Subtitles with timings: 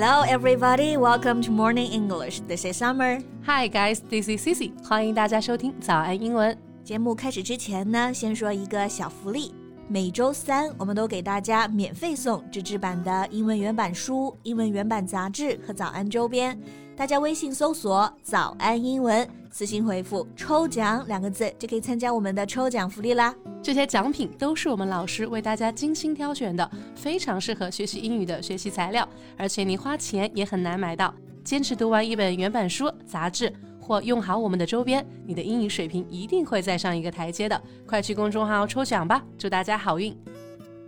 [0.00, 0.96] Hello, everybody.
[0.96, 2.38] Welcome to Morning English.
[2.46, 3.18] This is Summer.
[3.44, 3.98] Hi, guys.
[4.08, 4.70] This is Cici.
[4.84, 6.56] 欢迎大家收听早安英文。
[6.84, 9.52] 节目开始之前呢，先说一个小福利。
[9.88, 16.56] 每周三，我们都给大家免费送纸质版的英文原版书、英文原版杂志和早安周边。
[16.96, 23.34] 大家微信搜索“早安英文”，私信回复“抽奖”两个字，就可以参加我们的抽奖福利啦。
[23.62, 31.14] 这些奖品都是我们老师为大家精心挑选的，非常适合学习英语的学习材料，而且你花钱也很难买到。
[31.42, 33.52] 坚持读完一本原版书、杂志。
[33.80, 37.58] 或用好我们的周边，你的英语水平一定会再上一个台阶的。
[37.86, 40.14] 快去公众号抽奖吧，祝大家好运！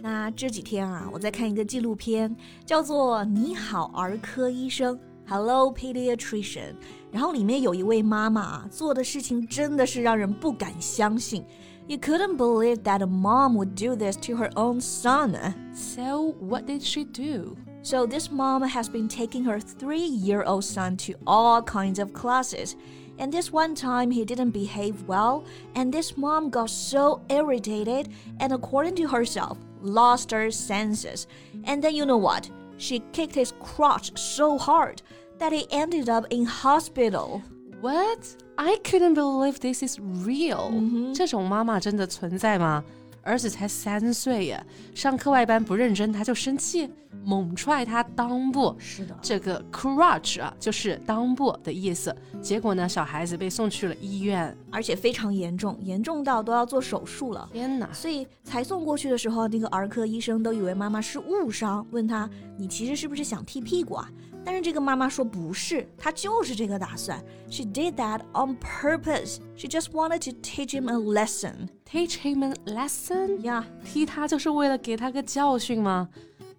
[0.00, 4.96] 那这几天啊，我在看一个纪录片，叫做《你好儿科医生》
[5.27, 6.75] （Hello Pediatrician），
[7.11, 11.45] 然后里面有一位妈妈啊，做的事情真的是让人不敢相信。
[11.87, 15.53] You couldn't believe that a mom would do this to her own son.
[15.73, 17.55] So what did she do?
[17.83, 22.75] So this mom has been taking her three-year-old son to all kinds of classes.
[23.17, 25.43] And this one time he didn't behave well,
[25.75, 31.27] and this mom got so irritated and according to herself, lost her senses.
[31.65, 32.49] And then you know what?
[32.77, 35.01] She kicked his crotch so hard
[35.38, 37.42] that he ended up in hospital.
[37.80, 38.36] What?
[38.56, 40.72] I couldn't believe this is real.
[41.14, 42.82] 这种妈妈真的存在吗？
[43.22, 46.88] 儿子才三岁呀，上课外班不认真，他就生气，
[47.24, 48.72] 猛踹他裆部。
[48.78, 52.14] 是的，这个 crutch 啊，就是裆部的意思。
[52.40, 57.48] 结果呢，小孩子被送去了医院，而且非常严重，严重到都要做手术了。
[57.52, 57.92] 天哪！
[57.92, 64.08] 所以才送过去的时候，那个儿科医生都以为妈妈是误伤，问他：“你其实是不是想踢屁股啊？”
[64.48, 67.20] 但是这个妈妈说不是，她就是这个打算。
[67.50, 69.38] She did that on purpose.
[69.56, 71.68] She just wanted to teach him a lesson.
[71.84, 73.40] Teach him a lesson?
[73.40, 76.08] 呀，踢他就是为了给他个教训吗？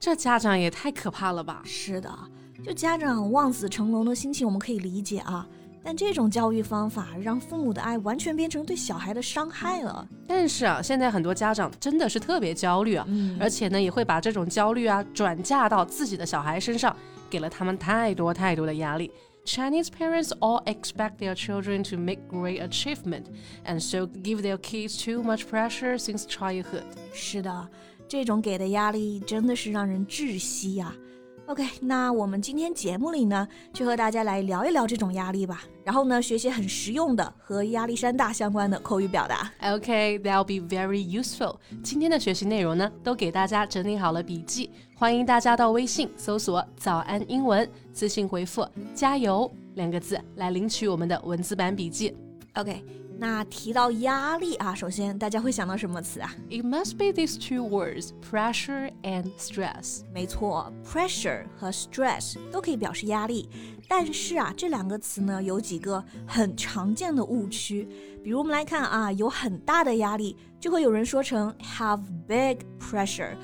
[0.00, 1.62] 这家长也太可怕了吧！
[1.64, 2.12] 是的，
[2.64, 5.46] 就家长望子成龙的心情我们可以理解啊。
[5.84, 10.04] 但这种教育方法让父母的爱完全变成对小孩的伤害了。
[10.26, 13.06] 但是啊，现在很多家长真的是特别焦虑啊，
[13.38, 16.94] 而且呢，也会把这种焦虑啊转嫁到自己的小孩身上。
[17.29, 19.11] 给了他们太多太多的压力。
[19.43, 23.25] Chinese parents all expect their children to make great achievement,
[23.65, 26.83] and so give their kids too much pressure since childhood.
[27.11, 27.67] 是的，
[28.07, 30.95] 这种给的压力真的是让人窒息呀、啊。
[31.46, 35.62] OK，那我们今天节目里呢，就和大家来聊一聊这种压力吧。
[35.84, 39.48] 然后呢，学些很实用的和压力山大相关的口语表达。
[39.62, 41.56] OK，that'll、okay, be very useful。
[41.84, 52.12] 今天的学习内容呢，都给大家整理好了笔记，欢迎大家到微信搜索“早安英文”，私信回复“加油”两个字来领取我们的文字版笔记。
[52.54, 52.82] OK。
[53.18, 60.02] 那提到压力啊，首先大家会想到什么词啊？It must be these two words, pressure and stress。
[60.12, 63.48] 没错，pressure 和 stress 都可以表示压力，
[63.88, 67.88] 但是啊，这两个词呢有几个很常见的误区。
[68.22, 73.34] 比如我们来看啊，有很大的压力，就会有人说成 have big pressure。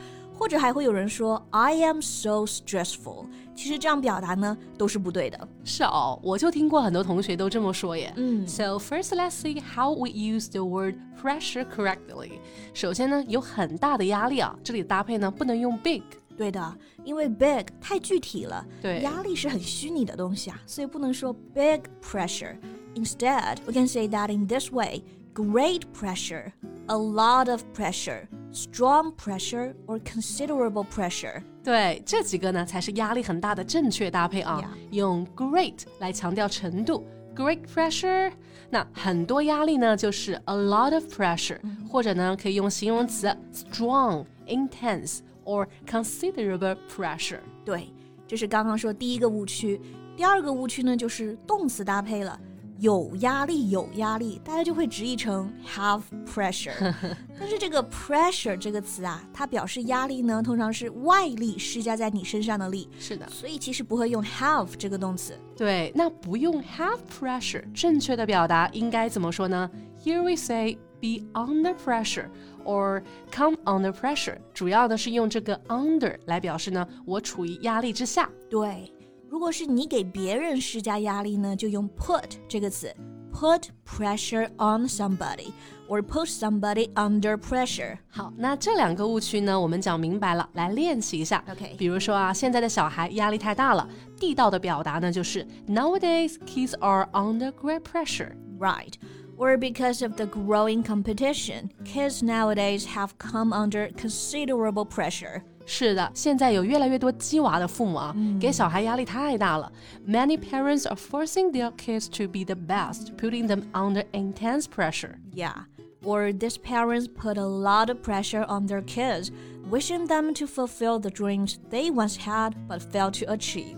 [0.41, 3.25] 或者还会有人说 I am so stressful，
[3.55, 5.47] 其实这样表达呢都是不对的。
[5.63, 8.13] 是哦，我就听过很多同学都这么说耶。
[8.15, 12.33] 嗯，So first let's see how we use the word pressure correctly。
[12.73, 16.03] 首先呢，有很大的压力啊，这里搭配呢不能用 big。
[16.37, 25.01] 对的，因为 big 太具体了，对，压力是很虚拟的东西啊，所以不能说 big pressure。Instead, we can say that in this way:
[25.33, 26.51] great pressure,
[26.85, 31.42] a lot of pressure Strong pressure or considerable pressure。
[31.64, 34.62] 对，这几个呢才是压力很大的正确搭配啊。
[34.90, 37.04] 用 great 来强调程度
[37.34, 38.32] ，great pressure。
[38.68, 47.40] 那很多压力呢就是 a lot of pressure，、嗯、或者呢可以用形容词 strong、intense or considerable pressure。
[47.64, 47.92] 对，
[48.26, 49.80] 这是刚刚说第一个误区。
[50.16, 52.38] 第二个误区呢就是动词搭配了。
[52.82, 56.92] 有压力，有压力，大家就会直译成 have pressure。
[57.38, 62.88] 但是这个 pressure 这个词啊，它表示压力呢，通常是外力施加在你身上的力。
[62.98, 65.38] 是的，所以其实不会用 have 这个动词。
[65.56, 69.70] 对，那不用 have pressure，正确的表达应该怎么说呢
[70.04, 72.26] ？Here we say be under pressure
[72.64, 78.28] or come under pressure，主要的是用这个 under 来表示呢，我处于压力之下。
[78.50, 78.92] 对。
[79.31, 82.95] 如果是你给别人施加压力呢，就用 put 这个词，
[83.33, 85.51] put pressure on somebody
[85.87, 87.97] or put somebody under pressure。
[88.09, 91.43] 好，那这两个误区呢，我们讲明白了，来练习一下。
[91.51, 93.87] OK，比如说啊，现在的小孩压力太大了，
[94.19, 98.31] 地道的表达呢就是 nowadays kids are under great pressure。
[98.57, 98.93] Right.
[99.37, 105.43] Or because of the growing competition, kids nowadays have come under considerable pressure.
[105.65, 109.71] 是的，现在有越来越多鸡娃的父母啊，给小孩压力太大了。
[110.07, 115.15] Many parents are forcing their kids to be the best, putting them under intense pressure.
[115.33, 115.65] Yeah.
[116.03, 119.29] Or these parents put a lot of pressure on their kids,
[119.69, 123.75] wishing them to fulfill the dreams they once had but failed to achieve.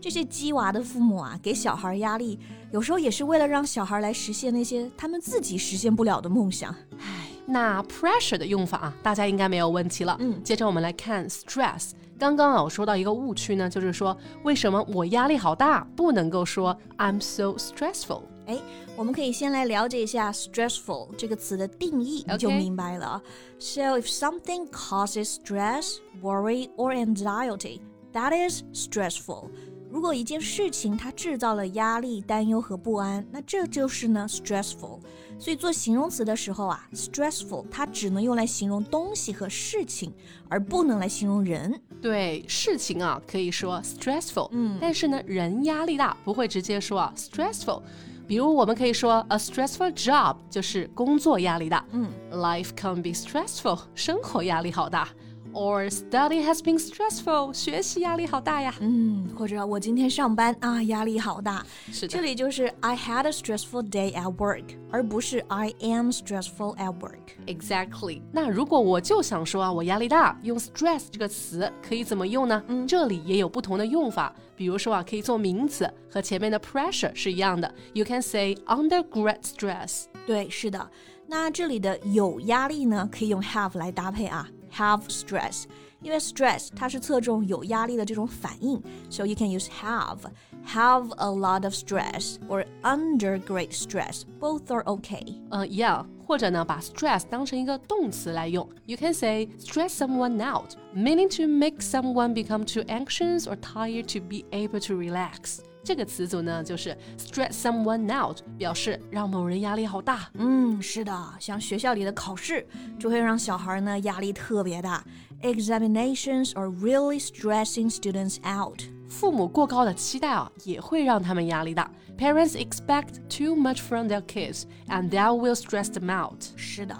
[0.00, 2.38] 这些鸡娃的父母啊，给小孩压力，
[2.70, 6.74] 有时候也是为了让小孩来实现那些他们自己实现不了的梦想。
[6.98, 10.15] 唉， 那 pressure 的用法啊，大家应该没有问题了。
[10.19, 11.91] 嗯，接着我们来看 stress。
[12.17, 18.21] 刚刚啊，我说到一个误区呢，就是说为什么我压力好大，不能够说 I'm so stressful。
[18.45, 18.59] 哎，
[18.95, 23.21] 我们可以先来了解一下 stressful 这个词的定义，你就明白了。
[23.59, 27.81] So if something causes stress, worry or anxiety,
[28.13, 29.49] that is stressful.
[29.91, 34.99] 如果一件事情它制造了压力、担忧和不安，那这就是呢 stressful。
[35.37, 40.13] 所以做形容词的时候啊，stressful 它只能用来形容东西和事情，
[40.47, 41.81] 而不能来形容人。
[42.01, 47.81] 对，事情啊可以说 stressful，嗯，但是呢人压力大不会直接说啊 stressful。
[48.27, 55.09] 比如我们可以说 a stressful job 就是工作压力大，嗯，life can be stressful，生活压力好大。
[55.52, 58.74] Or study has been stressful，学习压力好大呀。
[58.80, 61.64] 嗯，或者我今天上班啊，压力好大。
[61.90, 68.20] 是的，这里就是 I had a stressful day at work，而不是 I am stressful at work。Exactly。
[68.32, 72.62] 那如果我就想说啊，我压力大，用 stress 这个词可以怎么用呢？
[72.66, 74.34] 嗯，这里也有不同的用法。
[74.56, 77.74] 比如说啊，可以做名词，和前面的 pressure 是一样的。
[77.94, 80.04] You can say under great stress。
[80.26, 80.90] 对，是的。
[81.28, 84.46] 那这里的有压力呢，可以用 have 来搭配啊。
[84.72, 85.64] have stress，
[86.00, 94.62] 因为 stress 它是侧重有压力的这种反应，so you can use have。Have a lot of stress or under great stress, both
[94.66, 95.40] are okay.
[95.50, 98.68] 呃、uh,，yeah，或者呢，把 stress 当成一个动词来用。
[98.84, 104.20] You can say stress someone out, meaning to make someone become too anxious or tired to
[104.20, 105.60] be able to relax.
[105.83, 110.29] 这个词组呢，就是 stress someone out，表示让某人压力好大。
[110.35, 112.67] 嗯，是的，像学校里的考试，
[112.99, 115.03] 就会让小孩呢压力特别大。
[115.41, 118.81] Examinations are really stressing students out。
[119.09, 121.91] 父母过高的期待啊，也会让他们压力大。
[122.17, 126.43] Parents expect too much from their kids, and that will stress them out。
[126.55, 126.95] 是的。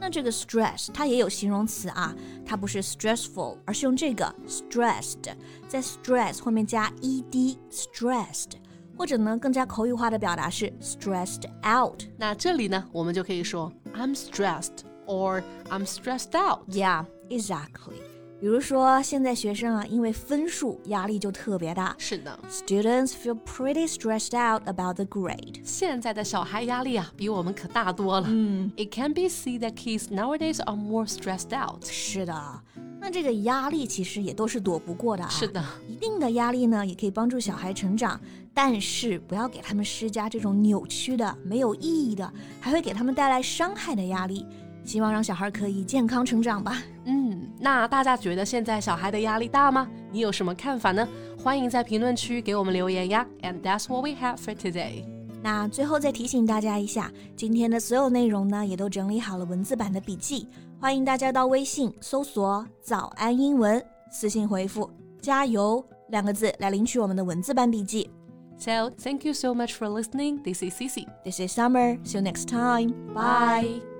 [0.00, 5.34] 那这个 stress 它也有形容词啊，它不是 stressful，而是用这个 stressed，
[5.68, 8.52] 在 stress 后面加 ed，stressed，
[8.96, 12.02] 或者呢更加口语化的表达是 stressed out。
[12.16, 16.60] 那这里呢，我们就可以说 I'm stressed or I'm stressed out。
[16.68, 18.00] Yeah, exactly.
[18.40, 21.94] 比如说，现在学生啊，因为分数压力就特别大。
[21.98, 25.60] 是的，Students feel pretty stressed out about the grade。
[25.62, 28.26] 现在的小孩压力啊，比我们可大多了。
[28.30, 31.84] 嗯，It can be seen that kids nowadays are more stressed out。
[31.84, 32.62] 是的，
[32.98, 35.28] 那这个压力其实也都是躲不过的啊。
[35.28, 38.18] 是的，一定的压力呢，也可以帮助小孩成长，
[38.54, 44.46] 但是不要给他们施加这种扭曲的、没有意义的，还会给他们带来伤害的压力。
[44.84, 46.82] 希望让小孩可以健康成长吧。
[47.04, 49.88] 嗯，那大家觉得现在小孩的压力大吗？
[50.10, 51.06] 你有什么看法呢？
[51.42, 53.26] 欢迎在评论区给我们留言呀。
[53.42, 55.04] And that's what we have for today。
[55.42, 60.46] 那最后再提醒大家一下，今天的所有内容呢，也都整理好了文字版的笔记，
[60.78, 63.82] 欢迎大家到微信搜索“早安英文”，
[64.12, 64.90] 私信回复
[65.22, 68.10] “加油”两个字来领取我们的文字版笔记。
[68.58, 70.42] So thank you so much for listening.
[70.42, 71.06] This is Cici.
[71.24, 71.98] This is Summer.
[72.04, 72.92] See you next time.
[73.14, 73.99] Bye.